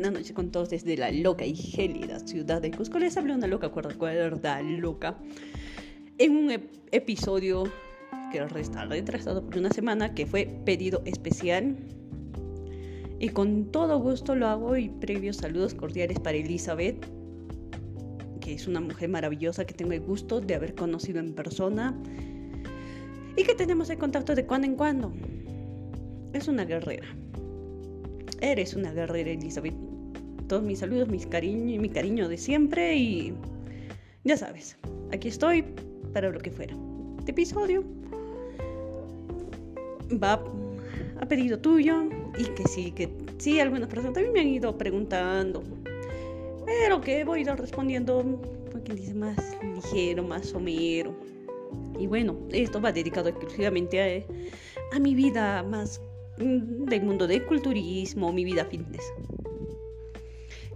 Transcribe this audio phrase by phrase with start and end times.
[0.00, 2.98] buenas noches con todos desde la loca y gélida ciudad de Cusco.
[2.98, 5.18] Les habla una loca cuerda, cuerda loca.
[6.16, 6.50] En un
[6.90, 7.64] episodio
[8.32, 11.76] que está retrasado por una semana, que fue pedido especial.
[13.18, 17.06] Y con todo gusto lo hago y previos saludos cordiales para Elizabeth,
[18.40, 21.94] que es una mujer maravillosa que tengo el gusto de haber conocido en persona
[23.36, 25.12] y que tenemos el contacto de cuando en cuando.
[26.32, 27.06] Es una guerrera.
[28.40, 29.89] Eres una guerrera, Elizabeth.
[30.50, 33.32] Todos mis saludos, mis cariño, mi cariño de siempre y
[34.24, 34.76] ya sabes,
[35.12, 35.64] aquí estoy
[36.12, 36.76] para lo que fuera.
[37.20, 37.84] Este episodio
[40.12, 40.42] va
[41.20, 42.02] a pedido tuyo
[42.36, 45.62] y que sí, que sí, algunas personas también me han ido preguntando,
[46.66, 48.24] pero que voy a ir respondiendo,
[48.72, 51.14] porque dice más ligero, más somero.
[51.96, 56.00] Y bueno, esto va dedicado exclusivamente a, a mi vida más
[56.38, 59.12] mm, del mundo del culturismo, mi vida fitness.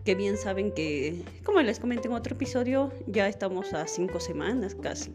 [0.04, 4.74] Que bien saben que, como les comenté en otro episodio, ya estamos a cinco semanas
[4.74, 5.14] casi.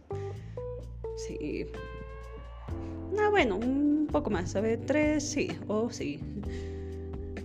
[1.16, 1.68] Sí.
[3.20, 3.60] Ah, bueno,
[4.12, 6.20] poco más, a ver, tres, sí, o oh, sí,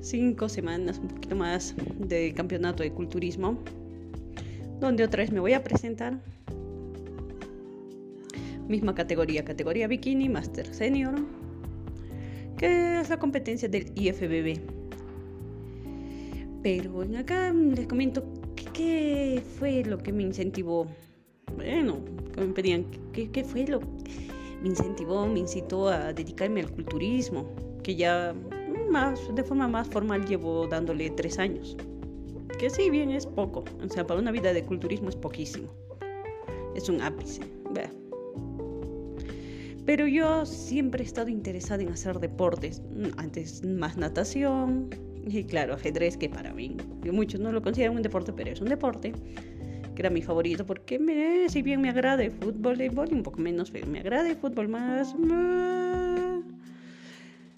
[0.01, 3.59] cinco semanas, un poquito más de campeonato de culturismo,
[4.81, 6.19] donde otra vez me voy a presentar.
[8.69, 11.15] Misma categoría, categoría bikini, master senior,
[12.57, 14.74] que es la competencia del IFBB.
[16.65, 18.25] Pero acá les comento
[18.73, 20.87] qué fue lo que me incentivó.
[21.55, 21.99] Bueno,
[22.35, 23.81] que me pedían, ¿qué, qué fue lo
[24.63, 27.47] me incentivó, me incitó a dedicarme al culturismo,
[27.83, 28.35] que ya
[28.89, 31.77] más, de forma más formal llevo dándole tres años.
[32.59, 33.65] Que sí, bien, es poco.
[33.85, 35.69] O sea, para una vida de culturismo es poquísimo.
[36.75, 37.43] Es un ápice.
[39.85, 42.81] Pero yo siempre he estado interesada en hacer deportes.
[43.19, 44.89] Antes más natación.
[45.27, 46.77] Y claro, ajedrez, que para mí,
[47.11, 49.13] muchos no lo consideran un deporte, pero es un deporte
[49.95, 52.79] que era mi favorito, porque me, si bien me agrada el fútbol,
[53.13, 55.15] un poco menos, pero me agrada el fútbol más,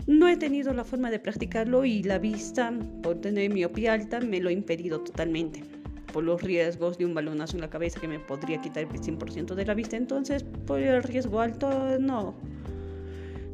[0.07, 2.73] No he tenido la forma de practicarlo y la vista,
[3.03, 5.65] por tener miopía alta, me lo ha impedido totalmente.
[6.13, 9.55] Por los riesgos de un balonazo en la cabeza que me podría quitar el 100%
[9.55, 9.97] de la vista.
[9.97, 12.35] Entonces, por el riesgo alto, no.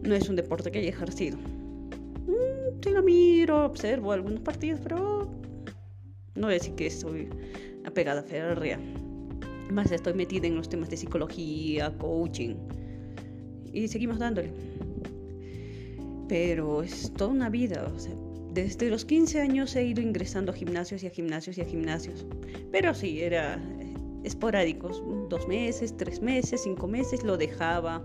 [0.02, 1.38] No es un deporte que haya ejercido.
[2.80, 5.30] Sí lo miro, observo algunos partidos, pero
[6.34, 7.28] no decir que soy
[7.84, 8.78] apegada férrea.
[9.70, 12.56] Más estoy metida en los temas de psicología, coaching.
[13.72, 14.52] Y seguimos dándole.
[16.28, 17.90] Pero es toda una vida.
[17.94, 18.14] O sea,
[18.52, 22.26] desde los 15 años he ido ingresando a gimnasios y a gimnasios y a gimnasios.
[22.70, 23.58] Pero sí, era
[24.24, 25.02] esporádicos.
[25.28, 28.02] Dos meses, tres meses, cinco meses lo dejaba.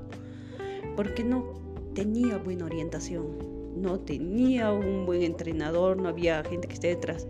[0.96, 1.54] Porque no
[1.94, 7.28] tenía buena orientación no tenía un buen entrenador, no había gente que esté detrás.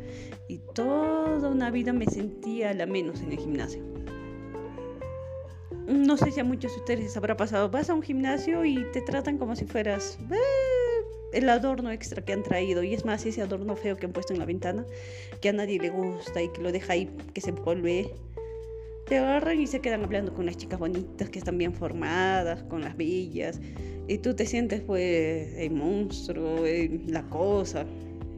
[0.48, 3.84] Y toda una vida me sentía la menos en el gimnasio.
[5.88, 7.70] No sé si a muchos de ustedes les habrá pasado.
[7.70, 10.36] Vas a un gimnasio y te tratan como si fueras eh,
[11.32, 12.84] el adorno extra que han traído.
[12.84, 14.86] Y es más, ese adorno feo que han puesto en la ventana,
[15.42, 18.14] que a nadie le gusta y que lo deja ahí, que se vuelve.
[19.08, 22.82] Te agarran y se quedan hablando con las chicas bonitas que están bien formadas, con
[22.82, 23.62] las bellas
[24.08, 26.64] y tú te sientes pues el monstruo,
[27.08, 27.86] la cosa.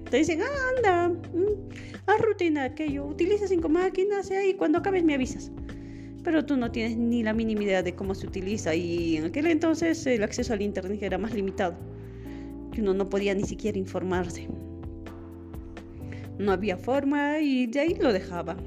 [0.10, 1.70] Te dicen, ah, anda, mm,
[2.08, 5.52] haz rutina aquello, utiliza cinco máquinas y cuando acabes me avisas.
[6.24, 9.48] Pero tú no tienes ni la mínima idea de cómo se utiliza y en aquel
[9.48, 11.76] entonces el acceso al internet era más limitado.
[12.76, 14.48] Y uno no podía ni siquiera informarse.
[16.38, 18.58] No había forma y de ahí lo dejaba.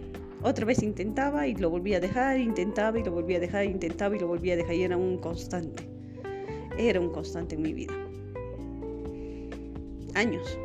[0.43, 4.17] Otra vez intentaba y lo volvía a dejar, intentaba y lo volvía a dejar, intentaba
[4.17, 5.93] y lo volvía a dejar y era un constante
[6.79, 7.93] era un constante en mi vida.
[10.15, 10.59] Años.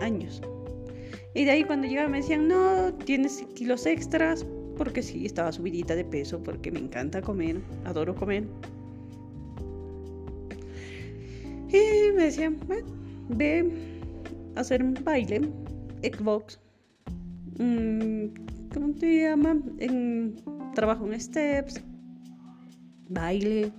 [0.00, 0.40] Años.
[1.34, 4.46] Y de ahí cuando llegaba me decían, no, tienes kilos extras,
[4.76, 8.44] porque sí, estaba subidita de peso, porque me encanta comer, adoro comer.
[11.68, 12.58] Y me decían,
[13.28, 13.70] ve
[14.56, 15.42] a hacer un baile,
[16.02, 16.58] Xbox.
[17.58, 18.26] Mm,
[18.72, 19.56] ¿Cómo te llama?
[19.78, 20.36] En,
[20.74, 21.82] trabajo en steps,
[23.08, 23.72] baile,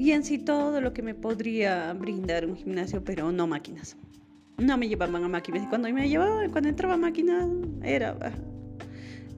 [0.00, 3.98] y en sí todo lo que me podría brindar un gimnasio, pero no máquinas.
[4.56, 5.64] No me llevaban a máquinas.
[5.64, 7.46] Y cuando me llevaban, cuando entraba a máquinas,
[7.82, 8.16] era.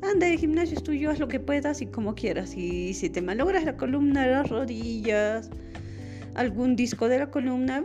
[0.02, 2.56] Anda, el gimnasio es tuyo, haz lo que puedas y como quieras.
[2.56, 5.50] Y si te malogras la columna, las rodillas,
[6.34, 7.82] algún disco de la columna,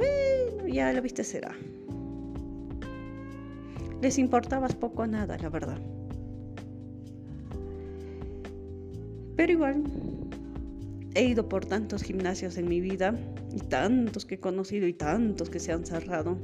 [0.72, 1.56] ya la viste será.
[4.02, 5.80] Les importabas poco o nada, la verdad.
[9.36, 9.84] Pero igual,
[11.16, 13.18] he ido por tantos gimnasios en mi vida
[13.52, 16.38] y tantos que he conocido y tantos que se han cerrado.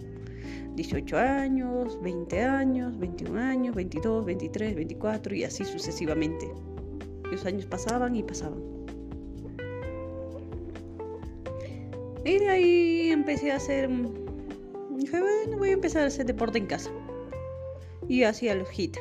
[0.75, 6.51] 18 años, 20 años, 21 años, 22, 23, 24 y así sucesivamente.
[7.31, 8.61] Los años pasaban y pasaban.
[12.25, 13.89] Y de ahí empecé a hacer...
[14.97, 16.89] Dije, bueno, voy a empezar a hacer deporte en casa.
[18.07, 18.99] Y hacía los hits.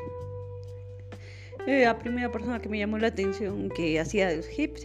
[1.66, 4.84] La primera persona que me llamó la atención que hacía los hits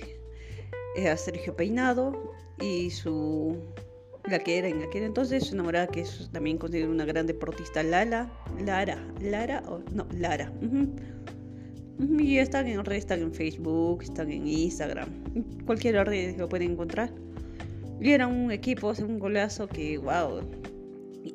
[0.95, 3.57] era Sergio Peinado y su
[4.25, 7.81] la que era en aquel entonces su enamorada que es también considerada una gran deportista
[7.81, 8.29] Lala
[8.65, 10.51] Lara Lara o no Lara
[12.19, 15.09] y están en redes están en Facebook están en Instagram
[15.65, 17.11] cualquier red lo pueden encontrar
[18.01, 20.41] y era un equipo un golazo que wow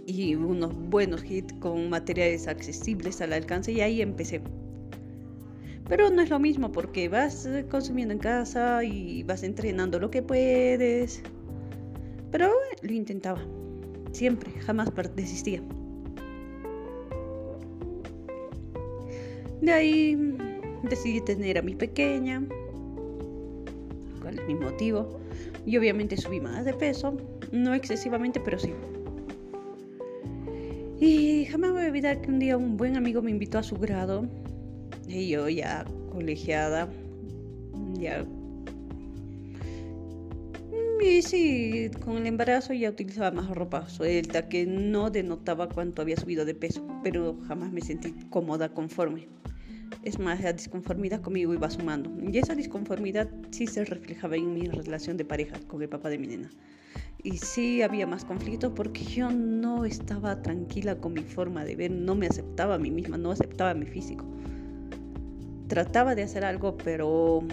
[0.07, 4.41] y unos buenos hits con materiales accesibles al alcance y ahí empecé
[5.89, 10.23] pero no es lo mismo porque vas consumiendo en casa y vas entrenando lo que
[10.23, 11.23] puedes
[12.33, 12.51] pero
[12.81, 13.43] lo intentaba.
[14.11, 15.63] Siempre, jamás desistía.
[19.61, 20.35] De ahí
[20.83, 22.43] decidí tener a mi pequeña.
[24.21, 25.21] ¿Cuál es mi motivo?
[25.67, 27.17] Y obviamente subí más de peso.
[27.53, 28.73] No excesivamente, pero sí.
[31.83, 34.29] A olvidar que un día un buen amigo me invitó a su grado.
[35.09, 36.89] Y yo ya colegiada,
[37.95, 38.25] ya
[41.05, 46.17] y sí, con el embarazo ya utilizaba más ropa suelta, que no denotaba cuánto había
[46.17, 49.27] subido de peso, pero jamás me sentí cómoda, conforme.
[50.05, 52.09] Es más, la disconformidad conmigo iba sumando.
[52.31, 56.19] Y esa disconformidad sí se reflejaba en mi relación de pareja con el papá de
[56.19, 56.51] mi nena.
[57.25, 61.93] Y sí había más conflictos porque yo no estaba tranquila con mi forma de ver,
[61.93, 64.25] no me aceptaba a mí misma, no aceptaba mi físico.
[65.69, 67.45] Trataba de hacer algo, pero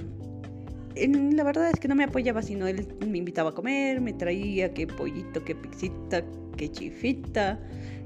[0.96, 4.74] la verdad es que no me apoyaba, sino él me invitaba a comer, me traía
[4.74, 6.24] que pollito, que pixita,
[6.58, 7.60] que chifita,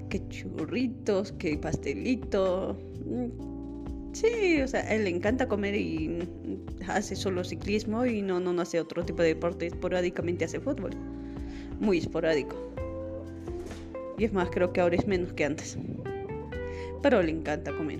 [0.09, 2.77] que churritos, que pastelito.
[3.05, 6.19] Mm, sí, o sea, él le encanta comer y
[6.87, 10.91] hace solo ciclismo y no, no, no hace otro tipo de deporte, esporádicamente hace fútbol.
[11.83, 12.55] Muy esporádico.
[14.17, 15.77] Y es más, creo que ahora es menos que antes.
[17.01, 17.99] Pero le encanta comer.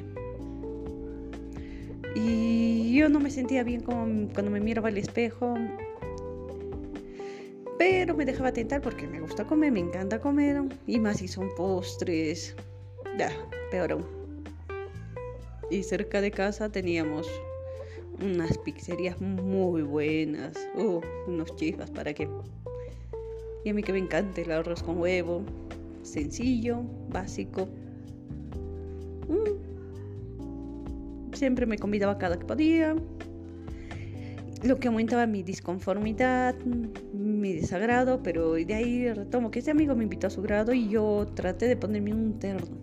[2.15, 5.56] Y yo no me sentía bien como cuando me miraba al espejo.
[7.77, 10.62] Pero me dejaba tentar porque me gusta comer, me encanta comer.
[10.88, 12.56] Y más si son postres.
[13.18, 13.33] Ya,
[13.69, 14.06] peor aún.
[15.69, 17.27] Y cerca de casa teníamos
[18.21, 20.56] unas pizzerías muy buenas.
[20.77, 22.29] Uh, unos chifas para que.
[23.63, 25.44] Y a mí que me encanta el arroz con huevo.
[26.01, 27.68] Sencillo, básico.
[29.27, 29.63] Mm,
[31.33, 32.95] siempre me convidaba cada que podía,
[34.63, 36.56] lo que aumentaba mi disconformidad,
[37.13, 40.88] mi desagrado, pero de ahí retomo que ese amigo me invitó a su grado y
[40.88, 42.77] yo traté de ponerme un terno.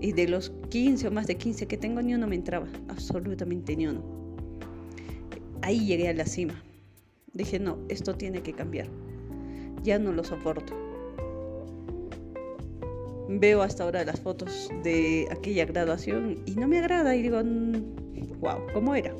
[0.00, 3.76] Y de los 15 o más de 15 que tengo, ni uno me entraba, absolutamente
[3.76, 4.02] ni uno.
[5.60, 6.62] Ahí llegué a la cima.
[7.32, 8.88] Dije, no, esto tiene que cambiar.
[9.82, 10.74] Ya no lo soporto
[13.28, 17.42] veo hasta ahora las fotos de aquella graduación y no me agrada y digo,
[18.40, 19.14] wow, mm, ¿cómo era?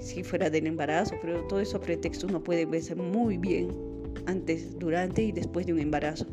[0.00, 3.68] Si fuera del embarazo, pero todo eso pretexto uno puede verse muy bien
[4.26, 6.26] antes, durante y después de un embarazo.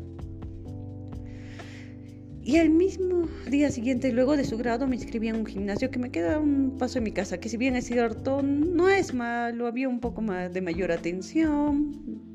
[2.42, 5.98] Y al mismo día siguiente, luego de su grado, me inscribí en un gimnasio que
[5.98, 9.66] me queda un paso de mi casa, que si bien es cierto, no es malo,
[9.66, 12.33] había un poco más de mayor atención,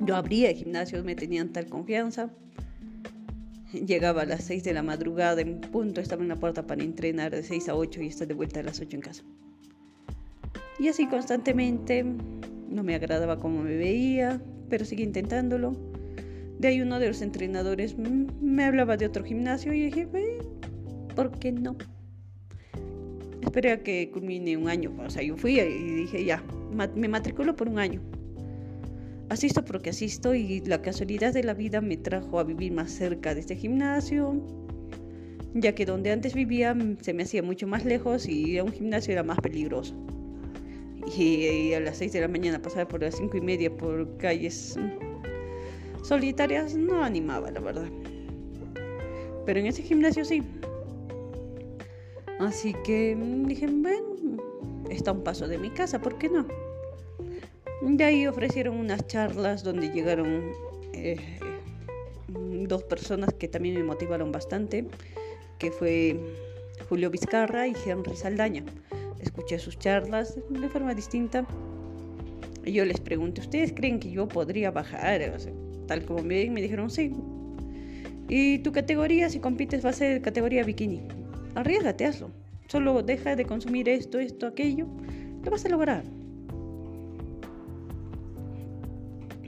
[0.00, 2.30] yo abría gimnasios, me tenían tal confianza.
[3.72, 7.30] Llegaba a las 6 de la madrugada en punto, estaba en la puerta para entrenar
[7.30, 9.22] de 6 a 8 y estoy de vuelta a las 8 en casa.
[10.78, 12.04] Y así constantemente,
[12.68, 15.76] no me agradaba cómo me veía, pero seguí intentándolo.
[16.58, 20.08] De ahí uno de los entrenadores me hablaba de otro gimnasio y dije,
[21.14, 21.76] ¿por qué no?
[23.42, 24.92] Esperé a que culmine un año.
[24.98, 26.42] O sea, yo fui y dije, ya,
[26.94, 28.00] me matriculo por un año.
[29.30, 33.32] Asisto porque asisto y la casualidad de la vida me trajo a vivir más cerca
[33.32, 34.34] de este gimnasio,
[35.54, 39.12] ya que donde antes vivía se me hacía mucho más lejos y a un gimnasio
[39.12, 39.94] era más peligroso.
[41.16, 44.76] Y, a las 6 de la mañana pasar por las 5 y media por calles
[46.02, 47.88] solitarias no animaba, la verdad.
[49.46, 50.42] Pero en ese gimnasio sí.
[52.40, 54.38] Así que dije, bueno,
[54.90, 56.69] está un paso de mi casa, ¿por qué no?
[57.82, 60.52] De ahí ofrecieron unas charlas donde llegaron
[60.92, 61.16] eh,
[62.68, 64.86] dos personas que también me motivaron bastante,
[65.58, 66.20] que fue
[66.88, 68.64] Julio Vizcarra y Henry Saldaña.
[69.20, 71.46] Escuché sus charlas de forma distinta.
[72.64, 75.22] Y yo les pregunté, ¿ustedes creen que yo podría bajar?
[75.86, 77.12] tal como me me dijeron sí.
[78.28, 81.00] Y tu categoría, si compites, va a ser categoría bikini.
[81.54, 82.30] Arriesgate, hazlo.
[82.68, 84.86] Solo deja de consumir esto, esto, aquello.
[85.42, 86.04] Lo vas a lograr.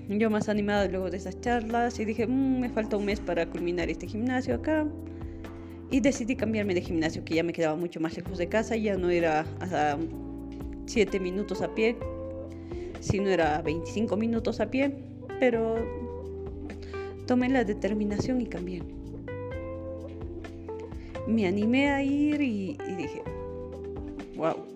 [0.09, 3.47] Yo más animada luego de esas charlas y dije, mm, me falta un mes para
[3.47, 4.87] culminar este gimnasio acá.
[5.91, 8.97] Y decidí cambiarme de gimnasio, que ya me quedaba mucho más lejos de casa, ya
[8.97, 9.99] no era hasta
[10.87, 11.97] 7 minutos a pie,
[13.01, 14.95] sino era 25 minutos a pie,
[15.39, 15.77] pero
[17.27, 18.83] tomé la determinación y cambié.
[21.27, 23.23] Me animé a ir y, y dije,
[24.35, 24.72] wow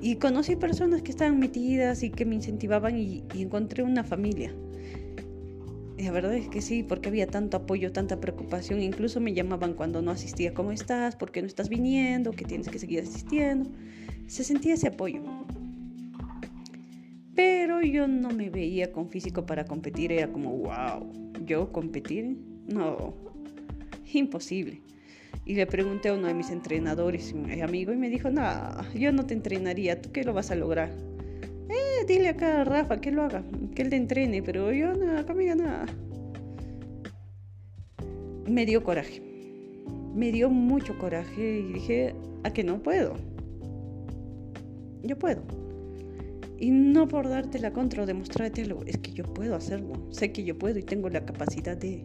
[0.00, 4.52] y conocí personas que estaban metidas y que me incentivaban y, encontré una familia.
[5.98, 8.80] La verdad es que sí, porque había tanto apoyo, tanta preocupación.
[8.80, 11.14] Incluso me llamaban cuando no asistía, ¿cómo estás?
[11.16, 12.30] ¿Por qué no estás viniendo?
[12.30, 13.70] ¿Que tienes que seguir asistiendo?
[14.26, 15.20] Se sentía ese apoyo.
[17.34, 20.12] Pero yo no me veía con físico para competir.
[20.12, 21.12] Era como, wow,
[21.44, 22.38] ¿yo competir?
[22.66, 23.14] No,
[24.14, 24.80] imposible.
[25.50, 28.40] Y le pregunté a uno de mis entrenadores, mi amigo, y me dijo, no,
[28.94, 30.90] yo no te entrenaría, ¿tú qué lo vas a lograr?
[31.68, 33.42] Eh, dile acá a Rafa que lo haga,
[33.74, 35.86] que él te entrene, pero yo nada, conmigo nada.
[38.46, 39.20] Me dio coraje,
[40.14, 42.14] me dio mucho coraje y dije,
[42.44, 43.16] ¿a que no puedo?
[45.02, 45.42] Yo puedo.
[46.60, 50.30] Y no por darte la contra o demostrarte algo, es que yo puedo hacerlo, sé
[50.30, 52.04] que yo puedo y tengo la capacidad de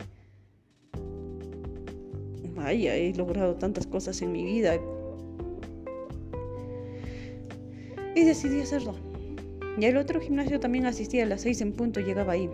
[2.55, 4.79] vaya, he logrado tantas cosas en mi vida.
[8.15, 8.95] Y decidí hacerlo.
[9.77, 12.49] Y el otro gimnasio también asistía a las seis en punto, llegaba ahí.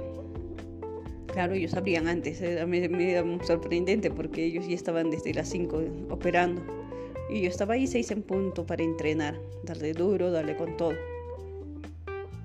[1.27, 5.33] Claro, ellos abrían antes, eh, me, me era muy sorprendente porque ellos ya estaban desde
[5.33, 6.61] las 5 operando.
[7.29, 10.95] Y yo estaba ahí seis en punto para entrenar, darle duro, darle con todo.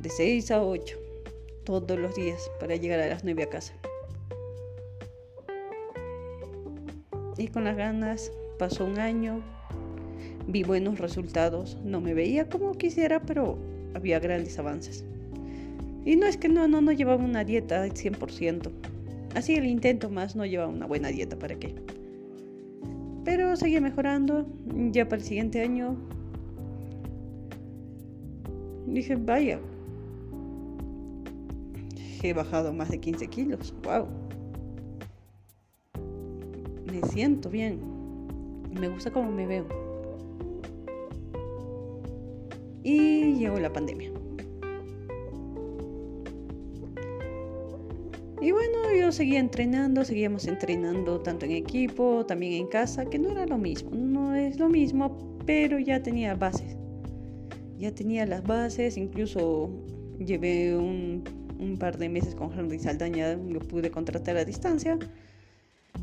[0.01, 0.97] De 6 a 8,
[1.65, 3.75] todos los días, para llegar a las 9 a casa.
[7.39, 9.41] Y con las ganas pasó un año,
[10.47, 13.59] vi buenos resultados, no me veía como quisiera, pero
[13.95, 15.05] había grandes avances.
[16.05, 18.71] Y no es que no, no, no llevaba una dieta al 100%.
[19.35, 21.75] Así el intento más no llevaba una buena dieta, ¿para qué?
[23.25, 24.47] Pero seguía mejorando,
[24.93, 25.97] ya para el siguiente año
[28.87, 29.59] dije, vaya,
[32.23, 34.26] he bajado más de 15 kilos, wow
[36.97, 37.79] me siento bien.
[38.79, 39.67] Me gusta cómo me veo.
[42.83, 44.11] Y llegó la pandemia.
[48.41, 53.31] Y bueno, yo seguía entrenando, seguíamos entrenando tanto en equipo, también en casa, que no
[53.31, 56.77] era lo mismo, no es lo mismo, pero ya tenía bases.
[57.79, 59.71] Ya tenía las bases, incluso
[60.19, 61.25] llevé un,
[61.59, 64.99] un par de meses con Henry Saldaña, lo pude contratar a distancia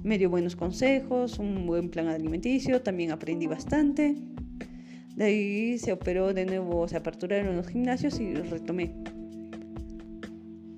[0.01, 4.15] me dio buenos consejos, un buen plan alimenticio, también aprendí bastante.
[5.15, 8.93] De ahí se operó de nuevo, se aperturaron los gimnasios y retomé.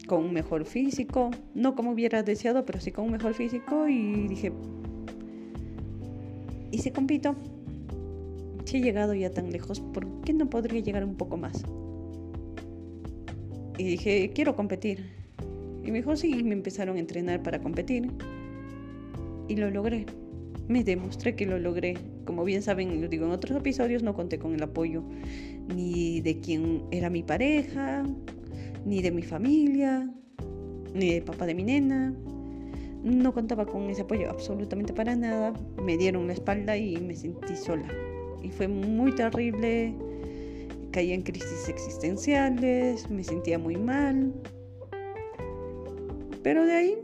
[0.08, 4.28] Con un mejor físico, no como hubiera deseado, pero sí con un mejor físico y
[4.28, 4.52] dije,
[6.72, 7.36] y si compito,
[8.66, 11.64] si he llegado ya tan lejos, ¿por qué no podría llegar un poco más?
[13.78, 15.06] Y dije, quiero competir.
[15.84, 18.12] Y me dijo, sí, me empezaron a entrenar para competir
[19.48, 20.06] y lo logré.
[20.68, 21.96] Me demostré que lo logré.
[22.26, 25.04] Como bien saben, lo digo en otros episodios, no conté con el apoyo
[25.74, 28.04] ni de quien era mi pareja,
[28.86, 30.10] ni de mi familia,
[30.94, 32.14] ni de papá de mi nena.
[33.04, 35.54] No contaba con ese apoyo absolutamente para nada.
[35.84, 37.88] Me dieron la espalda y me sentí sola.
[38.42, 39.94] Y fue muy terrible.
[40.92, 44.34] Caí en crisis existenciales, me sentía muy mal.
[46.42, 46.98] Pero de ahí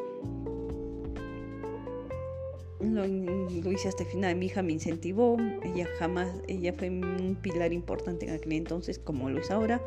[2.81, 4.35] lo, hice hasta el final.
[4.35, 9.29] Mi hija me incentivó, ella jamás, ella fue un pilar importante en aquel entonces, como
[9.29, 9.81] lo es ahora,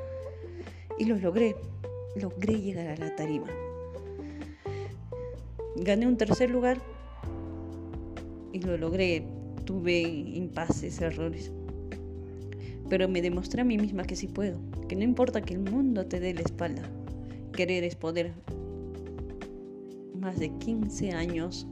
[0.99, 1.57] y lo logré,
[2.17, 3.49] logré llegar a la tarima.
[5.77, 6.81] Gané un tercer lugar
[8.53, 9.27] y lo logré.
[9.65, 11.51] Tuve impases, errores.
[12.89, 14.59] Pero me demostré a mí misma que sí puedo,
[14.89, 16.83] que no importa que el mundo te dé la espalda,
[17.53, 18.35] querer es poder.
[20.15, 21.67] Más de 15 años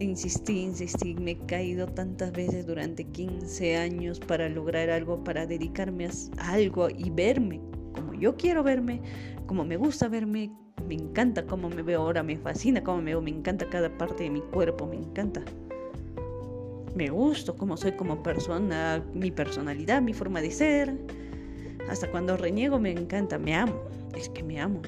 [0.00, 6.08] Insistí, insistí, me he caído tantas veces durante 15 años para lograr algo, para dedicarme
[6.38, 7.60] a algo y verme
[7.94, 9.00] como yo quiero verme,
[9.46, 10.50] como me gusta verme,
[10.86, 14.24] me encanta cómo me veo ahora, me fascina cómo me veo, me encanta cada parte
[14.24, 15.42] de mi cuerpo, me encanta.
[16.94, 20.96] Me gusto cómo soy como persona, mi personalidad, mi forma de ser.
[21.88, 23.82] Hasta cuando reniego me encanta, me amo,
[24.16, 24.82] es que me amo.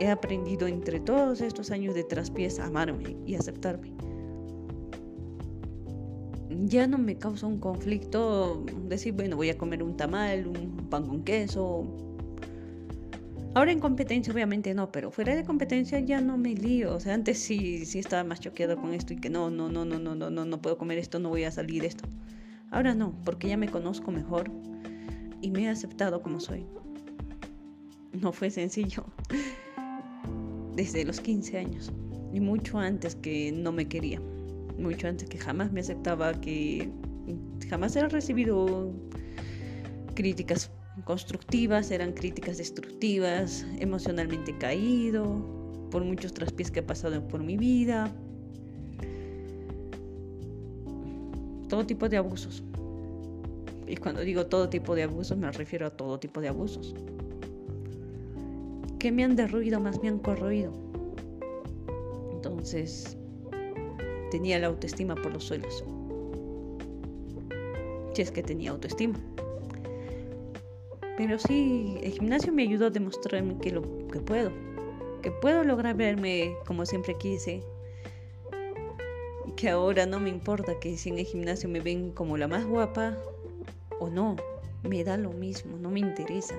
[0.00, 3.92] he aprendido entre todos estos años de traspiés a amarme y aceptarme.
[6.62, 11.06] Ya no me causa un conflicto decir, bueno, voy a comer un tamal, un pan
[11.06, 11.86] con queso.
[13.54, 16.94] Ahora en competencia obviamente no, pero fuera de competencia ya no me lío.
[16.94, 19.84] O sea, antes sí, sí estaba más choqueado con esto y que no, no, no,
[19.84, 22.04] no, no, no, no, no puedo comer esto, no voy a salir esto.
[22.70, 24.50] Ahora no, porque ya me conozco mejor
[25.40, 26.66] y me he aceptado como soy.
[28.12, 29.04] No fue sencillo.
[30.76, 31.90] Desde los 15 años.
[32.32, 34.20] Y mucho antes que no me quería.
[34.80, 36.90] Mucho antes que jamás me aceptaba, que
[37.68, 38.92] jamás he recibido
[40.14, 40.70] críticas
[41.04, 45.44] constructivas, eran críticas destructivas, emocionalmente caído,
[45.90, 48.10] por muchos traspiés que he pasado por mi vida.
[51.68, 52.62] Todo tipo de abusos.
[53.86, 56.94] Y cuando digo todo tipo de abusos me refiero a todo tipo de abusos.
[58.98, 60.72] Que me han derruido, más me han corroído.
[62.32, 63.16] Entonces,
[64.30, 65.84] tenía la autoestima por los suelos.
[68.14, 69.18] Si es que tenía autoestima.
[71.16, 74.50] Pero sí, el gimnasio me ayudó a demostrarme que lo que puedo.
[75.22, 77.62] Que puedo lograr verme como siempre quise.
[79.54, 82.64] Que ahora no me importa que si en el gimnasio me ven como la más
[82.64, 83.18] guapa
[83.98, 84.36] o no,
[84.82, 86.54] me da lo mismo, no me interesa.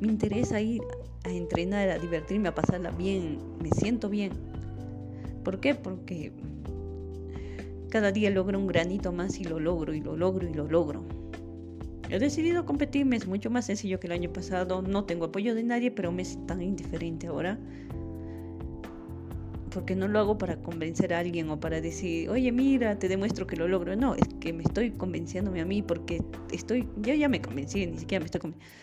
[0.00, 0.82] Me interesa ir
[1.24, 4.32] a entrenar, a divertirme, a pasarla bien, me siento bien.
[5.44, 5.74] ¿Por qué?
[5.74, 6.32] Porque
[7.96, 11.02] cada día logro un granito más y lo logro y lo logro y lo logro.
[12.10, 14.82] He decidido competirme, es mucho más sencillo que el año pasado.
[14.82, 17.58] No tengo apoyo de nadie, pero me es tan indiferente ahora
[19.70, 23.46] porque no lo hago para convencer a alguien o para decir, oye, mira, te demuestro
[23.46, 23.96] que lo logro.
[23.96, 26.22] No, es que me estoy convenciéndome a mí porque
[26.52, 28.76] estoy, yo ya me convencí, ni siquiera me estoy convenciendo.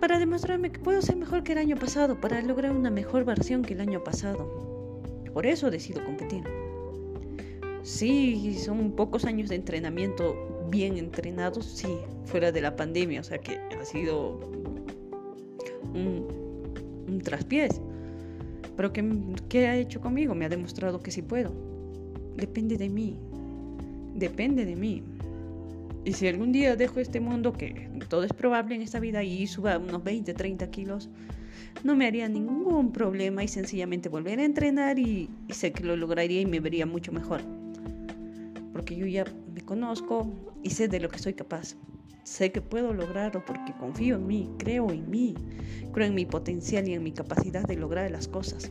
[0.00, 3.60] Para demostrarme que puedo ser mejor que el año pasado, para lograr una mejor versión
[3.60, 5.02] que el año pasado.
[5.34, 6.42] Por eso decido competir.
[7.86, 11.86] Sí, son pocos años de entrenamiento bien entrenados, sí,
[12.24, 14.40] fuera de la pandemia, o sea que ha sido
[15.94, 17.80] un, traspiés
[18.76, 20.34] pero ¿qué, ha hecho conmigo?
[20.34, 21.52] Me ha demostrado que sí puedo.
[22.36, 23.16] Depende de mí.
[24.16, 25.04] Depende de mí.
[26.04, 29.46] Y si algún día dejo este mundo, que todo es probable en esta vida, y
[29.46, 31.08] suba unos 20, 30 kilos,
[31.84, 36.40] no me haría ningún problema y sencillamente volver a entrenar y, sé que lo lograría
[36.40, 37.42] y me vería mucho mejor.
[38.76, 40.30] Porque yo ya me conozco
[40.62, 41.76] y sé de lo que soy capaz.
[42.24, 45.34] Sé que puedo lograrlo porque confío en mí, creo en mí,
[45.94, 48.70] creo en mi potencial y en mi capacidad de lograr las cosas.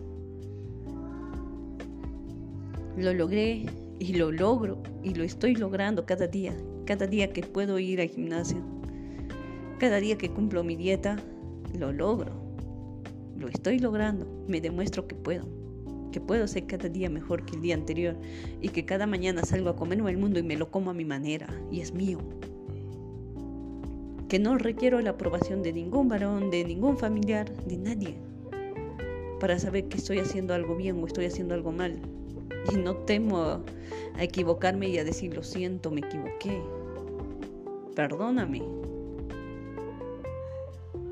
[2.95, 3.65] Lo logré
[3.97, 8.09] y lo logro y lo estoy logrando cada día, cada día que puedo ir al
[8.09, 8.59] gimnasio,
[9.79, 11.17] cada día que cumplo mi dieta,
[11.79, 12.31] lo logro,
[13.35, 15.47] lo estoy logrando, me demuestro que puedo,
[16.15, 18.15] que puedo ser cada día mejor que el día anterior
[18.61, 21.03] y que cada mañana salgo a comerme el mundo y me lo como a mi
[21.03, 22.19] manera y es mío
[24.29, 28.15] que no requiero la aprobación de ningún varón, de ningún familiar, de nadie,
[29.41, 31.99] para saber que estoy haciendo algo bien o estoy haciendo algo mal.
[32.73, 33.61] Y no temo a
[34.17, 36.61] equivocarme y a decir, lo siento, me equivoqué.
[37.93, 38.63] Perdóname.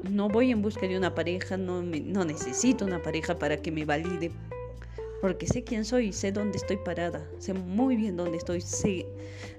[0.10, 3.86] No voy en busca de una pareja, no, no necesito una pareja para que me
[3.86, 4.32] valide,
[5.24, 9.06] porque sé quién soy, sé dónde estoy parada, sé muy bien dónde estoy, sé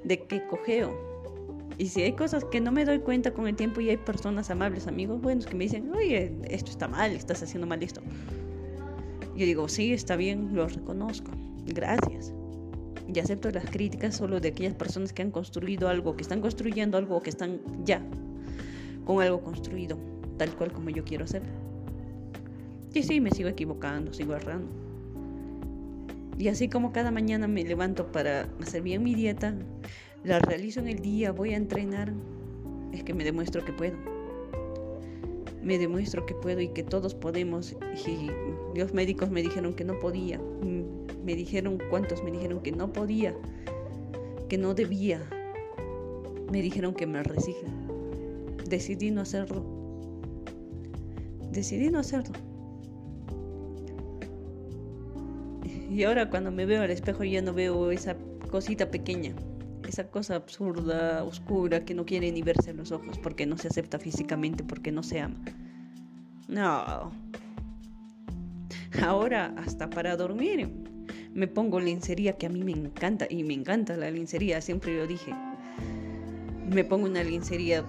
[0.05, 1.15] de qué cogeo
[1.79, 4.51] y si hay cosas que no me doy cuenta con el tiempo y hay personas
[4.51, 8.03] amables, amigos buenos que me dicen, oye, esto está mal, estás haciendo mal esto.
[9.35, 11.31] Yo digo, sí, está bien, lo reconozco,
[11.65, 12.35] gracias.
[13.11, 16.99] Y acepto las críticas solo de aquellas personas que han construido algo, que están construyendo
[16.99, 18.03] algo, que están ya
[19.07, 19.97] con algo construido,
[20.37, 21.41] tal cual como yo quiero hacer.
[22.93, 24.84] Y sí, me sigo equivocando, sigo errando.
[26.39, 29.55] Y así como cada mañana me levanto para hacer bien mi dieta,
[30.25, 32.13] la realizo en el día, voy a entrenar,
[32.93, 33.97] es que me demuestro que puedo.
[35.63, 37.77] Me demuestro que puedo y que todos podemos.
[38.07, 38.31] Y
[38.79, 40.41] los médicos me dijeron que no podía.
[41.25, 43.35] Me dijeron cuántos me dijeron que no podía,
[44.49, 45.23] que no debía.
[46.53, 47.73] Me dijeron que me resigne.
[48.69, 49.65] Decidí no hacerlo.
[51.51, 52.39] Decidí no hacerlo.
[55.95, 58.17] Y ahora cuando me veo al espejo ya no veo esa
[58.51, 59.35] cosita pequeña
[59.89, 63.69] esa cosa absurda, oscura, que no quiere ni verse en los ojos porque no se
[63.69, 65.37] acepta físicamente, porque no se ama.
[66.49, 67.13] No.
[69.03, 70.69] Ahora, hasta para dormir,
[71.33, 75.07] me pongo lencería que a mí me encanta, y me encanta la lencería, siempre lo
[75.07, 75.33] dije.
[76.71, 77.85] Me pongo una lencería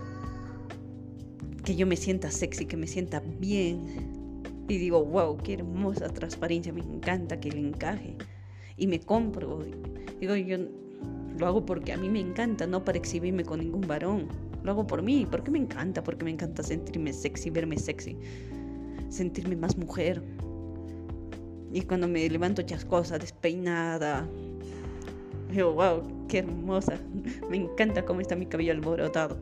[1.63, 4.14] que yo me sienta sexy, que me sienta bien.
[4.67, 8.15] Y digo, wow, qué hermosa transparencia, me encanta que le encaje.
[8.77, 9.59] Y me compro.
[10.19, 10.57] Digo, yo
[11.37, 14.27] lo hago porque a mí me encanta, no para exhibirme con ningún varón.
[14.63, 18.17] Lo hago por mí, porque me encanta, porque me encanta sentirme sexy, verme sexy,
[19.09, 20.23] sentirme más mujer.
[21.71, 24.27] Y cuando me levanto chascosa, despeinada,
[25.51, 26.97] digo, wow, qué hermosa.
[27.49, 29.37] Me encanta cómo está mi cabello alborotado.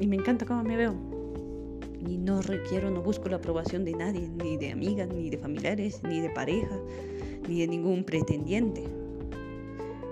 [0.00, 1.11] Y me encanta cómo me veo.
[2.06, 6.02] Y no requiero, no busco la aprobación de nadie, ni de amigas, ni de familiares,
[6.02, 6.76] ni de pareja,
[7.48, 8.84] ni de ningún pretendiente.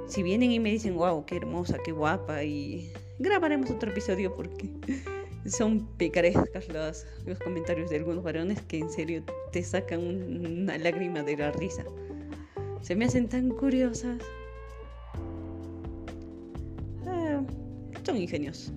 [0.06, 4.70] Si vienen y me dicen, wow, qué hermosa, qué guapa, y grabaremos otro episodio porque
[5.46, 9.22] son picarescas los, los comentarios de algunos varones que en serio
[9.52, 11.84] te sacan una lágrima de la risa.
[12.82, 14.22] Se me hacen tan curiosas.
[17.06, 17.42] Ah,
[18.04, 18.72] son ingeniosos.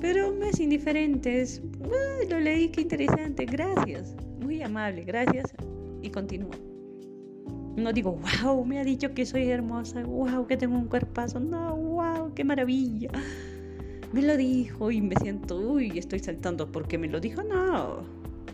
[0.00, 1.46] Pero me es indiferente.
[2.28, 3.44] lo leí, qué interesante.
[3.44, 4.16] Gracias.
[4.40, 5.52] Muy amable, gracias.
[6.02, 6.50] Y continúo.
[7.76, 10.02] No digo, wow, me ha dicho que soy hermosa.
[10.02, 11.38] Wow, que tengo un cuerpazo.
[11.38, 13.10] No, wow, qué maravilla.
[14.12, 17.42] Me lo dijo y me siento, uy, estoy saltando porque me lo dijo.
[17.42, 18.02] No,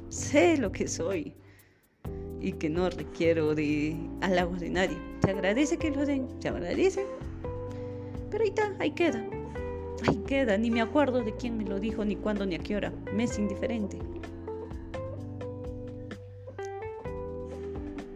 [0.08, 1.32] sé lo que soy.
[2.40, 4.98] Y que no requiero de halagos de nadie.
[5.24, 7.06] Se agradece que lo den, se agradece.
[8.30, 9.24] Pero ahí está, ahí queda.
[10.06, 12.76] Ahí queda, ni me acuerdo de quién me lo dijo, ni cuándo, ni a qué
[12.76, 12.92] hora.
[13.14, 13.98] Me es indiferente.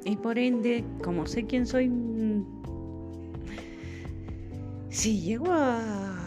[0.05, 2.45] Y por ende, como sé quién soy, mm,
[4.89, 6.21] si llego a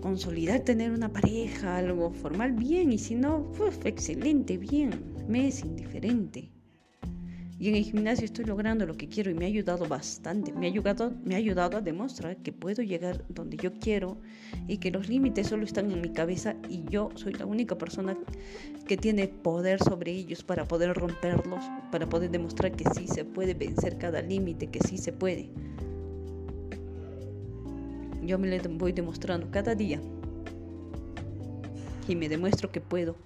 [0.00, 2.92] consolidar tener una pareja, algo formal, bien.
[2.92, 4.90] Y si no, pues excelente, bien.
[5.26, 6.53] Me es indiferente.
[7.64, 10.52] Y en el gimnasio estoy logrando lo que quiero y me ha ayudado bastante.
[10.52, 14.18] Me ha ayudado, me ha ayudado a demostrar que puedo llegar donde yo quiero
[14.68, 18.18] y que los límites solo están en mi cabeza y yo soy la única persona
[18.86, 23.54] que tiene poder sobre ellos para poder romperlos, para poder demostrar que sí se puede
[23.54, 25.48] vencer cada límite, que sí se puede.
[28.22, 30.02] Yo me lo voy demostrando cada día
[32.06, 33.16] y me demuestro que puedo.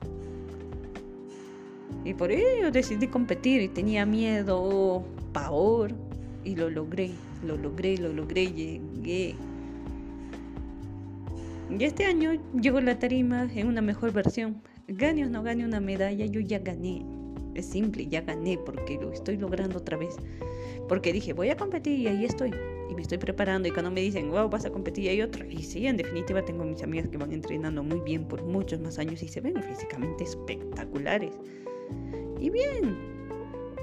[2.05, 5.93] Y por ello decidí competir y tenía miedo, pavor,
[6.45, 7.11] y lo logré,
[7.45, 9.35] lo logré, lo logré, llegué.
[11.71, 14.63] Y este año llego a la tarima en una mejor versión.
[14.87, 17.05] Gane o no gane una medalla, yo ya gané.
[17.55, 20.17] Es simple, ya gané porque lo estoy logrando otra vez.
[20.89, 22.53] Porque dije, voy a competir y ahí estoy.
[22.89, 25.45] Y me estoy preparando y cuando me dicen, wow, vas a competir y hay otro.
[25.45, 28.99] Y sí, en definitiva tengo mis amigas que van entrenando muy bien por muchos más
[28.99, 31.33] años y se ven físicamente espectaculares.
[32.41, 32.97] Y bien,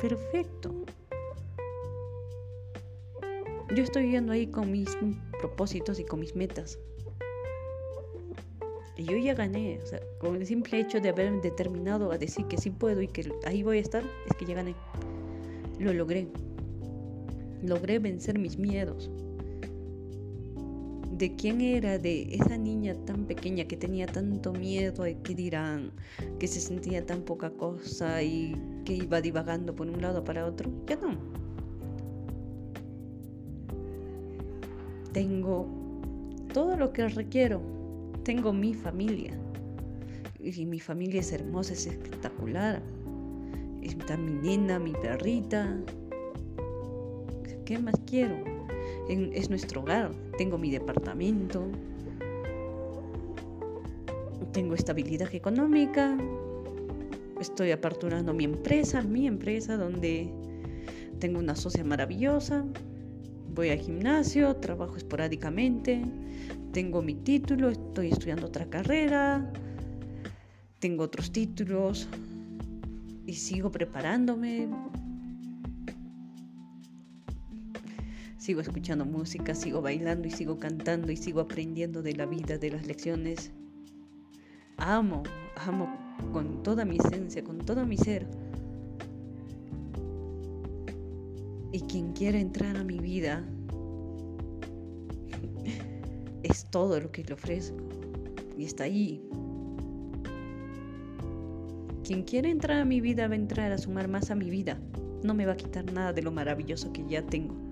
[0.01, 0.73] perfecto.
[3.75, 4.97] Yo estoy yendo ahí con mis
[5.39, 6.79] propósitos y con mis metas.
[8.97, 9.79] Y yo ya gané,
[10.19, 13.63] con el simple hecho de haber determinado a decir que sí puedo y que ahí
[13.63, 14.75] voy a estar, es que ya gané.
[15.79, 16.27] Lo logré.
[17.61, 19.09] Logré vencer mis miedos
[21.17, 25.91] de quién era, de esa niña tan pequeña que tenía tanto miedo a que dirán,
[26.39, 30.69] que se sentía tan poca cosa y que iba divagando por un lado para otro,
[30.87, 31.17] ya no.
[35.13, 35.67] Tengo
[36.53, 37.61] todo lo que requiero,
[38.23, 39.39] tengo mi familia
[40.41, 42.81] y mi familia es hermosa, es espectacular.
[43.81, 45.77] Está mi nena, mi perrita.
[47.65, 48.54] ¿Qué más quiero?
[49.07, 50.11] Es nuestro hogar.
[50.37, 51.67] Tengo mi departamento,
[54.51, 56.17] tengo estabilidad económica,
[57.39, 60.31] estoy aperturando mi empresa, mi empresa donde
[61.19, 62.65] tengo una socia maravillosa,
[63.53, 66.01] voy al gimnasio, trabajo esporádicamente,
[66.71, 69.51] tengo mi título, estoy estudiando otra carrera,
[70.79, 72.07] tengo otros títulos
[73.25, 74.67] y sigo preparándome,
[78.45, 82.69] Sigo escuchando música, sigo bailando y sigo cantando y sigo aprendiendo de la vida, de
[82.69, 83.49] las lecciones.
[84.77, 85.23] Amo,
[85.55, 85.89] amo
[86.31, 88.27] con toda mi esencia, con todo mi ser.
[91.71, 93.43] Y quien quiera entrar a mi vida
[96.43, 97.77] es todo lo que le ofrezco.
[98.55, 99.27] Y está ahí.
[102.03, 104.79] Quien quiera entrar a mi vida va a entrar a sumar más a mi vida.
[105.23, 107.65] No me va a quitar nada de lo maravilloso que ya tengo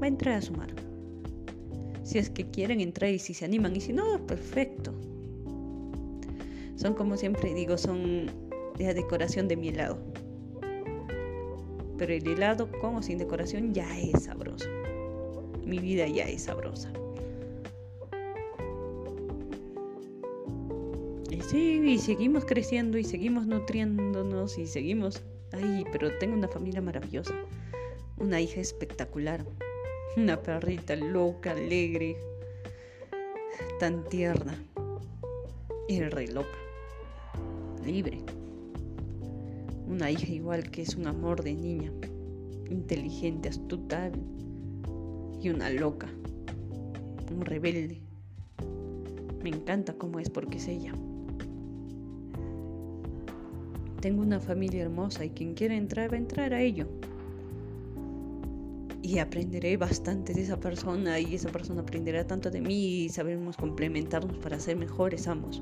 [0.00, 0.70] va a entrar a sumar.
[2.02, 4.92] Si es que quieren entrar y si se animan y si no, perfecto.
[6.76, 8.26] Son como siempre digo, son
[8.78, 9.98] la decoración de mi helado.
[11.98, 14.68] Pero el helado con o sin decoración ya es sabroso.
[15.66, 16.90] Mi vida ya es sabrosa.
[21.30, 25.22] Es Sí, y seguimos creciendo y seguimos nutriéndonos y seguimos...
[25.52, 27.34] Ay, pero tengo una familia maravillosa.
[28.18, 29.44] Una hija espectacular.
[30.16, 32.16] Una perrita loca, alegre,
[33.78, 34.60] tan tierna
[35.88, 36.58] y re loca,
[37.86, 38.18] libre.
[39.86, 41.92] Una hija igual que es un amor de niña,
[42.70, 44.10] inteligente, astuta
[45.40, 46.08] y una loca,
[47.30, 48.00] un rebelde.
[49.44, 50.92] Me encanta cómo es porque es ella.
[54.00, 56.88] Tengo una familia hermosa y quien quiera entrar va a entrar a ello.
[59.10, 63.56] Y aprenderé bastante de esa persona y esa persona aprenderá tanto de mí y sabremos
[63.56, 65.60] complementarnos para ser mejores ambos.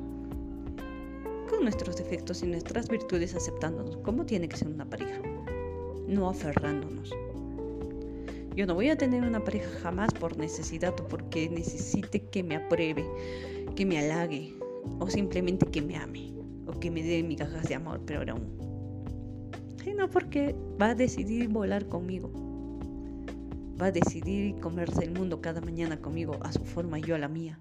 [1.49, 5.23] Con nuestros defectos y nuestras virtudes aceptándonos como tiene que ser una pareja,
[6.07, 7.11] no aferrándonos.
[8.55, 12.57] Yo no voy a tener una pareja jamás por necesidad o porque necesite que me
[12.57, 13.07] apruebe,
[13.75, 14.55] que me halague
[14.99, 16.35] o simplemente que me ame
[16.67, 18.59] o que me dé migajas de amor, pero aún.
[19.83, 22.48] Sino porque va a decidir volar conmigo.
[23.81, 27.19] Va a decidir comerse el mundo cada mañana conmigo a su forma y yo a
[27.19, 27.59] la mía.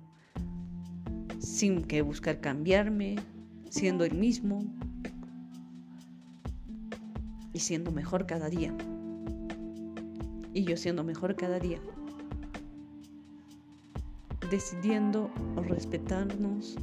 [1.39, 3.17] Sin que buscar cambiarme,
[3.69, 4.63] siendo el mismo
[7.53, 8.73] y siendo mejor cada día
[10.57, 11.79] y yo siendo mejor cada día.
[14.49, 15.29] Decidiendo
[15.67, 16.77] respetarnos,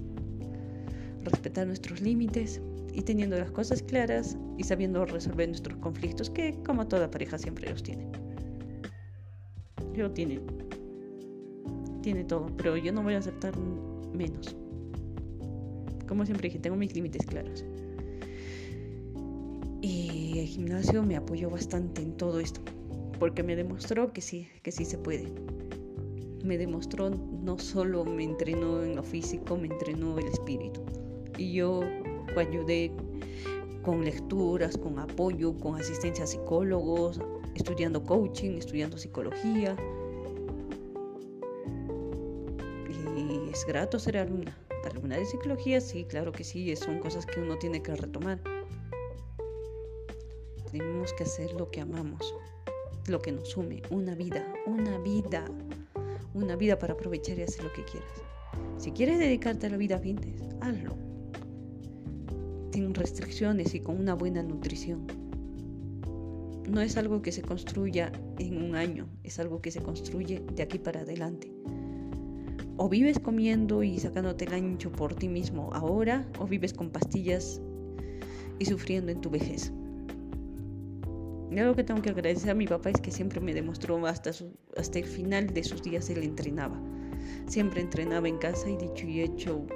[1.24, 2.60] respetar nuestros límites
[2.92, 7.68] y teniendo las cosas claras y sabiendo resolver nuestros conflictos que como toda pareja siempre
[7.68, 8.23] los tiene.
[9.94, 10.40] Yo tiene,
[12.02, 13.54] tiene todo, pero yo no voy a aceptar
[14.12, 14.56] menos.
[16.08, 17.64] Como siempre dije, tengo mis límites claros.
[19.80, 22.60] Y el gimnasio me apoyó bastante en todo esto
[23.18, 25.32] porque me demostró que sí, que sí se puede.
[26.44, 30.82] Me demostró, no solo me entrenó en lo físico, me entrenó el espíritu.
[31.38, 31.80] Y yo
[32.36, 32.92] ayudé
[33.82, 37.20] con lecturas, con apoyo, con asistencia a psicólogos,
[37.54, 39.76] estudiando coaching, estudiando psicología.
[43.16, 44.56] Y es grato ser alumna.
[44.90, 48.40] Alumna de psicología, sí, claro que sí, son cosas que uno tiene que retomar.
[50.70, 52.34] Tenemos que hacer lo que amamos
[53.08, 55.44] lo que nos sume, una vida, una vida,
[56.32, 58.22] una vida para aprovechar y hacer lo que quieras.
[58.78, 60.96] Si quieres dedicarte a la vida fitness, hazlo.
[62.72, 65.06] Sin restricciones y con una buena nutrición.
[66.68, 70.62] No es algo que se construya en un año, es algo que se construye de
[70.62, 71.52] aquí para adelante.
[72.76, 77.60] O vives comiendo y sacándote el ancho por ti mismo ahora, o vives con pastillas
[78.58, 79.72] y sufriendo en tu vejez.
[81.50, 84.30] Y algo que tengo que agradecer a mi papá es que siempre me demostró hasta,
[84.76, 86.80] hasta el final de sus días él entrenaba.
[87.46, 89.66] Siempre entrenaba en casa y dicho y hecho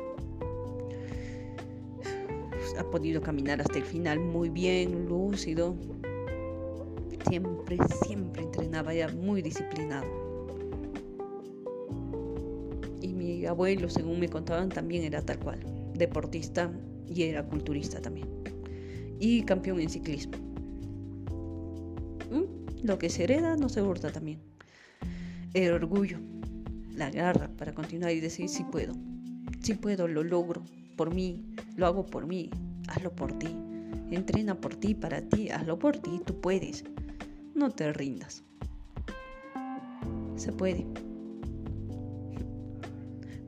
[2.79, 5.77] ha podido caminar hasta el final muy bien, lúcido.
[7.29, 10.07] Siempre, siempre entrenaba, ya muy disciplinado.
[13.03, 15.61] Y mi abuelo, según me contaban, también era tal cual,
[15.95, 16.71] deportista
[17.07, 18.29] y era culturista también.
[19.21, 20.49] Y campeón en ciclismo.
[22.83, 24.39] Lo que se hereda no se hurta también.
[25.53, 26.19] El orgullo,
[26.95, 28.95] la garra para continuar y decir si puedo.
[29.61, 30.63] Si puedo, lo logro
[30.97, 31.45] por mí,
[31.77, 32.51] lo hago por mí,
[32.87, 33.49] hazlo por ti.
[34.11, 36.85] Entrena por ti, para ti, hazlo por ti, tú puedes.
[37.59, 38.45] No te rindas.
[40.37, 40.87] Se puede.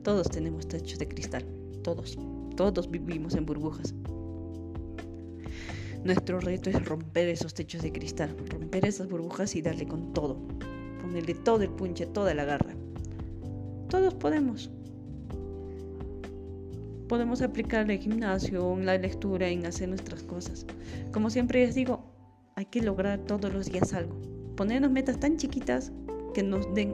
[0.03, 1.45] Todos tenemos techos de cristal,
[1.81, 2.17] todos,
[2.57, 3.93] todos vivimos en burbujas.
[6.03, 10.35] Nuestro reto es romper esos techos de cristal, romper esas burbujas y darle con todo.
[11.01, 12.75] Ponerle todo el punche, toda la garra.
[13.87, 14.69] Todos podemos.
[17.07, 20.65] Podemos aplicar el gimnasio, la lectura, en hacer nuestras cosas.
[21.13, 22.10] Como siempre les digo,
[22.61, 24.15] hay que lograr todos los días algo.
[24.55, 25.91] Ponernos metas tan chiquitas
[26.35, 26.93] que nos den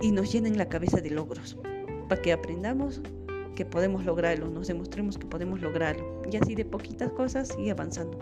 [0.00, 1.56] y nos llenen la cabeza de logros.
[2.08, 3.00] Para que aprendamos
[3.54, 6.22] que podemos lograrlo, nos demostremos que podemos lograrlo.
[6.28, 8.18] Y así de poquitas cosas y avanzando.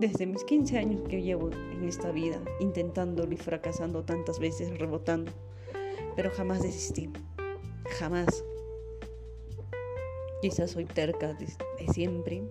[0.00, 5.30] Desde mis 15 años que llevo en esta vida, intentándolo y fracasando tantas veces, rebotando,
[6.16, 7.10] pero jamás desistí.
[7.98, 8.42] Jamás.
[10.40, 11.46] Quizás soy terca de,
[11.92, 12.42] siempre,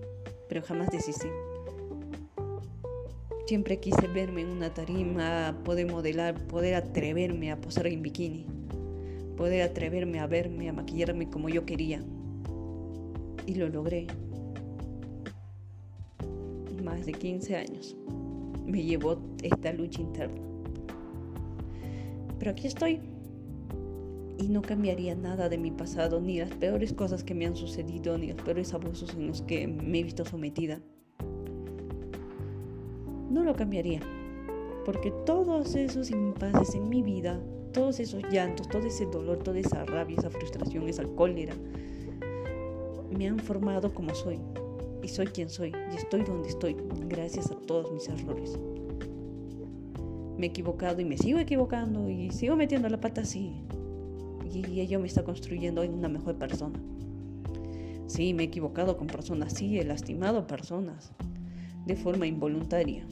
[0.51, 1.29] pero jamás desistí.
[3.45, 8.45] Siempre quise verme en una tarima, poder modelar, poder atreverme a posar en bikini
[9.37, 12.03] poder atreverme a verme, a maquillarme como yo quería.
[13.47, 14.07] Y lo logré.
[16.83, 17.95] Más de 15 años
[18.65, 20.41] me llevó esta lucha interna.
[22.37, 22.99] Pero aquí estoy.
[24.41, 28.17] Y no cambiaría nada de mi pasado, ni las peores cosas que me han sucedido,
[28.17, 30.79] ni los peores abusos en los que me he visto sometida.
[33.29, 34.01] No lo cambiaría,
[34.83, 37.39] porque todos esos impases en mi vida,
[37.71, 41.53] todos esos llantos, todo ese dolor, toda esa rabia, esa frustración, esa cólera,
[43.15, 44.39] me han formado como soy.
[45.03, 46.75] Y soy quien soy, y estoy donde estoy,
[47.07, 48.59] gracias a todos mis errores.
[50.37, 53.53] Me he equivocado y me sigo equivocando y sigo metiendo la pata así.
[54.53, 56.79] Y ello me está construyendo en una mejor persona.
[58.07, 61.13] Sí, me he equivocado con personas, sí, he lastimado personas
[61.85, 63.05] de forma involuntaria.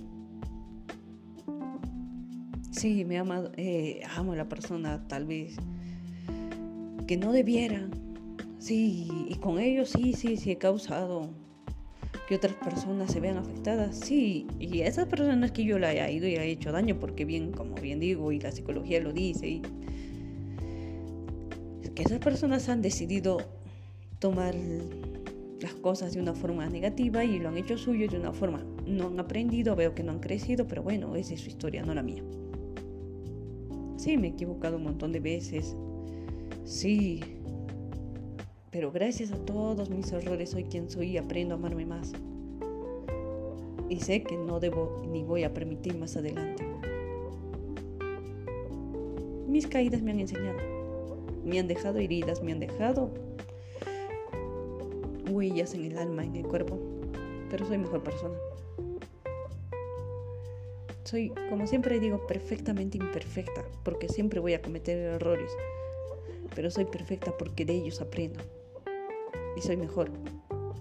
[2.71, 5.55] Sí, me amado, eh, amo a la persona tal vez
[7.07, 7.89] que no debiera.
[8.57, 11.29] Sí, y con ello sí, sí, sí he causado
[12.27, 13.97] que otras personas se vean afectadas.
[13.97, 17.51] Sí, y esas personas que yo le haya ido y haya hecho daño, porque bien,
[17.51, 19.61] como bien digo, y la psicología lo dice, y
[21.99, 23.39] que esas personas han decidido
[24.19, 24.55] tomar
[25.59, 28.63] las cosas de una forma negativa y lo han hecho suyo de una forma.
[28.87, 31.93] No han aprendido, veo que no han crecido, pero bueno, esa es su historia, no
[31.93, 32.23] la mía.
[33.97, 35.75] Sí, me he equivocado un montón de veces.
[36.63, 37.19] Sí.
[38.71, 42.13] Pero gracias a todos mis errores soy quien soy y aprendo a amarme más.
[43.89, 46.65] Y sé que no debo ni voy a permitir más adelante.
[49.49, 50.78] Mis caídas me han enseñado.
[51.43, 53.11] Me han dejado heridas, me han dejado
[55.29, 56.79] huellas en el alma, en el cuerpo.
[57.49, 58.37] Pero soy mejor persona.
[61.03, 65.51] Soy, como siempre digo, perfectamente imperfecta, porque siempre voy a cometer errores.
[66.55, 68.39] Pero soy perfecta porque de ellos aprendo.
[69.57, 70.11] Y soy mejor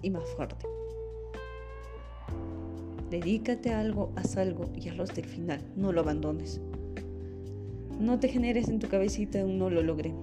[0.01, 0.67] y más fuerte.
[3.09, 5.63] Dedícate a algo, haz algo y hazlo hasta el final.
[5.75, 6.61] No lo abandones.
[7.99, 10.13] No te generes en tu cabecita un no lo logré.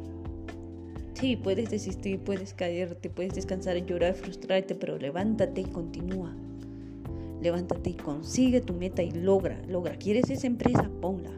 [1.18, 6.36] Sí, puedes desistir, puedes caerte, puedes descansar, llorar, frustrarte, pero levántate y continúa.
[7.40, 9.96] Levántate y consigue tu meta y logra, logra.
[9.96, 10.90] ¿Quieres esa empresa?
[11.00, 11.30] Ponla.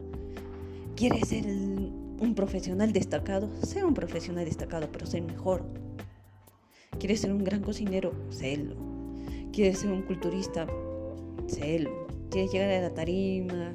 [0.97, 3.49] ¿Quieres ser un profesional destacado?
[3.63, 5.63] Sea un profesional destacado, pero ser mejor.
[6.99, 8.11] ¿Quieres ser un gran cocinero?
[8.31, 8.75] Sélo.
[9.53, 10.67] ¿Quieres ser un culturista?
[11.47, 12.05] Sélo.
[12.29, 13.73] ¿Quieres llegar a la tarima?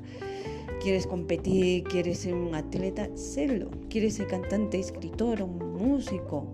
[0.84, 1.82] ¿Quieres competir?
[1.84, 3.08] ¿Quieres ser un atleta?
[3.16, 3.70] Sélo.
[3.88, 6.52] ¿Quieres ser cantante, escritor, un músico?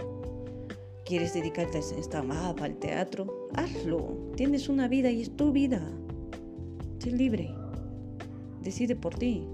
[1.04, 3.48] ¿Quieres dedicarte a esta mapa, al teatro?
[3.54, 4.30] Hazlo.
[4.36, 5.82] Tienes una vida y es tu vida.
[7.00, 7.52] Sé libre.
[8.62, 9.48] Decide por ti.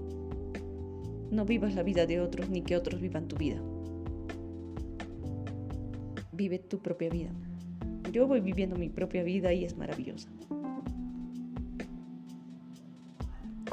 [1.31, 3.59] No vivas la vida de otros ni que otros vivan tu vida.
[6.33, 7.31] Vive tu propia vida.
[8.11, 10.29] Yo voy viviendo mi propia vida y es maravillosa.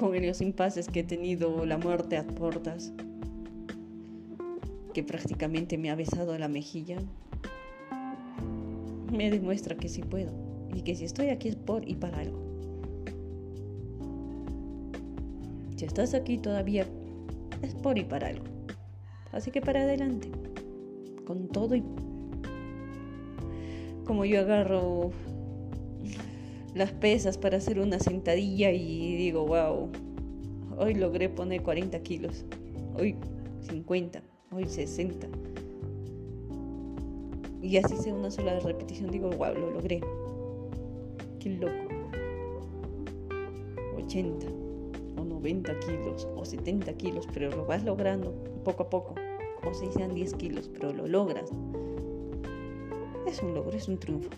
[0.05, 2.93] Con los impases que he tenido, la muerte a puertas,
[4.93, 6.99] que prácticamente me ha besado la mejilla,
[9.11, 10.31] me demuestra que sí puedo
[10.75, 12.39] y que si estoy aquí es por y para algo.
[15.77, 16.87] Si estás aquí todavía
[17.63, 18.45] es por y para algo.
[19.33, 20.31] Así que para adelante,
[21.25, 21.83] con todo y
[24.05, 25.13] como yo agarro
[26.75, 29.91] las pesas para hacer una sentadilla y digo, wow,
[30.79, 32.45] hoy logré poner 40 kilos,
[32.97, 33.17] hoy
[33.63, 35.29] 50, hoy 60
[37.65, 39.99] y así sea una sola repetición, digo, wow, lo logré.
[41.41, 41.73] Qué loco.
[43.97, 44.47] 80
[45.17, 48.35] o 90 kilos o 70 kilos, pero lo vas logrando
[48.65, 49.15] poco a poco.
[49.67, 51.51] O si sean 10 kilos, pero lo logras.
[53.27, 54.29] Es un logro, es un triunfo.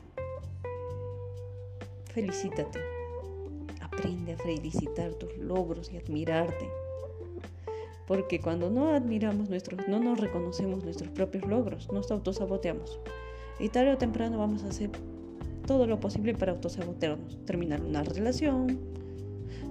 [2.17, 2.81] Felicítate.
[3.83, 6.67] Aprende a felicitar tus logros y admirarte.
[8.07, 12.99] Porque cuando no admiramos nuestros, no nos reconocemos nuestros propios logros, nos autosaboteamos.
[13.61, 14.89] Y tarde o temprano vamos a hacer
[15.67, 17.37] todo lo posible para autosabotearnos.
[17.45, 18.79] Terminar una relación,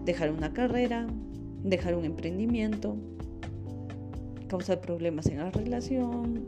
[0.06, 1.08] dejar una carrera,
[1.64, 2.96] dejar un emprendimiento,
[4.50, 6.46] causar problemas en la relación,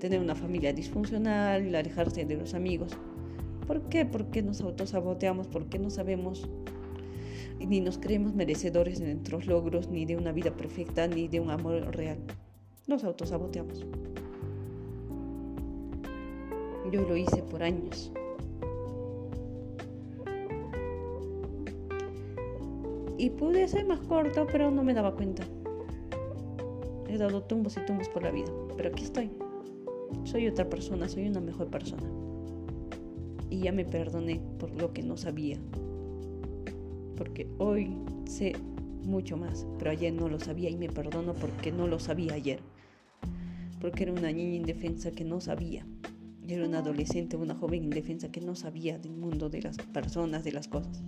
[0.00, 2.98] tener una familia disfuncional, alejarse de los amigos.
[3.66, 4.04] ¿Por qué?
[4.04, 6.48] Porque nos autosaboteamos, porque no sabemos
[7.66, 11.50] ni nos creemos merecedores de nuestros logros, ni de una vida perfecta, ni de un
[11.50, 12.18] amor real.
[12.86, 13.86] Nos autosaboteamos.
[16.92, 18.12] Yo lo hice por años.
[23.16, 25.44] Y pude ser más corto, pero no me daba cuenta.
[27.08, 29.30] He dado tumbos y tumbos por la vida, pero aquí estoy.
[30.24, 32.23] Soy otra persona, soy una mejor persona.
[33.54, 35.60] Y ya me perdoné por lo que no sabía,
[37.16, 37.96] porque hoy
[38.26, 38.56] sé
[39.04, 42.58] mucho más, pero ayer no lo sabía y me perdono porque no lo sabía ayer.
[43.80, 45.86] porque era una niña indefensa que no sabía.
[46.48, 50.50] Era una adolescente, una joven indefensa que no sabía del mundo, de las personas, de
[50.50, 51.04] las cosas.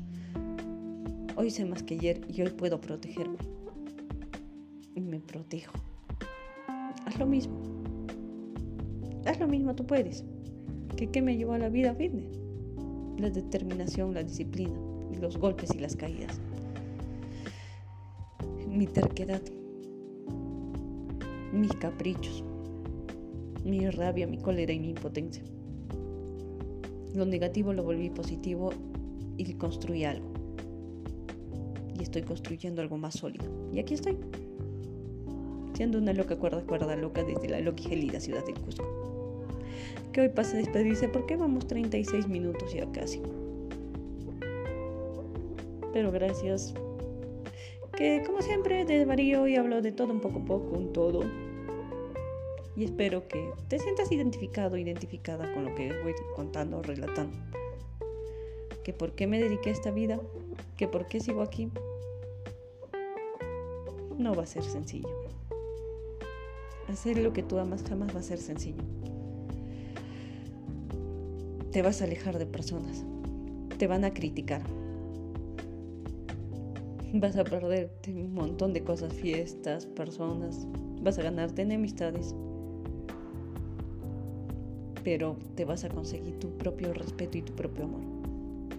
[1.34, 3.38] Hoy sé más que ayer y hoy puedo protegerme.
[4.94, 5.72] Y me protejo.
[7.06, 7.60] Haz lo mismo.
[9.24, 10.24] Haz lo mismo, tú puedes.
[10.96, 12.40] ¿Qué, me llevó a la vida fitness?
[13.18, 14.78] La determinación, la disciplina,
[15.20, 16.40] los golpes y las caídas.
[18.66, 19.42] Mi terquedad,
[21.52, 22.42] mis caprichos,
[23.62, 25.42] mi rabia, mi cólera y mi impotencia.
[27.14, 28.72] Lo negativo lo volví positivo
[29.36, 30.28] y construí algo.
[31.98, 33.44] Y estoy construyendo algo más sólido.
[33.70, 34.16] Y aquí estoy.
[35.74, 38.95] Siendo una loca cuerda cuerda loca desde la loca y ciudad del Cusco.
[40.16, 43.20] Que hoy pasa a despedirse porque vamos 36 minutos ya casi.
[45.92, 46.72] Pero gracias.
[47.94, 51.20] Que como siempre desvarío y hablo de todo un poco poco, un todo
[52.74, 57.36] y espero que te sientas identificado, identificada con lo que voy contando, relatando.
[58.84, 60.18] Que por qué me dediqué a esta vida,
[60.78, 61.70] que por qué sigo aquí,
[64.16, 65.10] no va a ser sencillo.
[66.88, 68.82] Hacer lo que tú amas jamás va a ser sencillo.
[71.76, 73.04] Te vas a alejar de personas,
[73.76, 74.62] te van a criticar,
[77.12, 80.66] vas a perderte un montón de cosas, fiestas, personas,
[81.02, 82.34] vas a ganarte enemistades,
[85.04, 88.00] pero te vas a conseguir tu propio respeto y tu propio amor.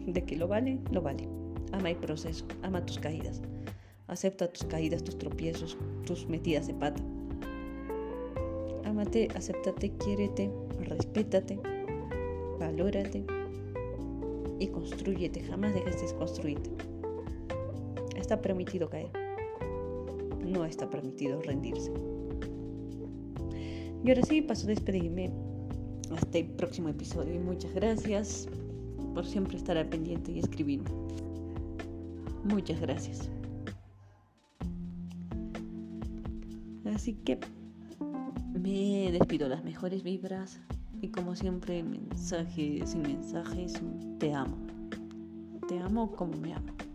[0.07, 1.29] De que lo vale, lo vale.
[1.73, 3.43] Ama el proceso, ama tus caídas.
[4.07, 5.77] Acepta tus caídas, tus tropiezos,
[6.07, 7.03] tus metidas de pata.
[8.85, 11.59] Ámate, acéptate, quiérete, respétate,
[12.59, 13.25] valórate
[14.59, 15.41] y construyete.
[15.43, 16.69] Jamás dejes de construirte.
[18.15, 19.11] Está permitido caer.
[20.45, 21.91] No está permitido rendirse.
[24.03, 25.31] Y ahora sí, paso a despedirme
[26.11, 28.47] hasta el próximo episodio y muchas gracias
[29.13, 30.89] por siempre estar al pendiente y escribirme.
[32.43, 33.29] Muchas gracias.
[36.85, 37.39] Así que
[38.53, 40.59] me despido las mejores vibras
[41.01, 43.73] y como siempre mensajes y mensajes
[44.19, 44.57] te amo.
[45.67, 46.86] Te amo como me amo.